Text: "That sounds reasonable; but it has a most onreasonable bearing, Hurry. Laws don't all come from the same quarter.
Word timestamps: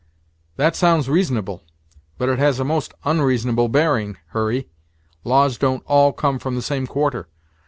"That 0.55 0.75
sounds 0.75 1.07
reasonable; 1.07 1.61
but 2.17 2.27
it 2.27 2.39
has 2.39 2.59
a 2.59 2.63
most 2.65 2.95
onreasonable 3.05 3.67
bearing, 3.69 4.17
Hurry. 4.29 4.67
Laws 5.23 5.59
don't 5.59 5.83
all 5.85 6.11
come 6.11 6.39
from 6.39 6.55
the 6.55 6.63
same 6.63 6.87
quarter. 6.87 7.27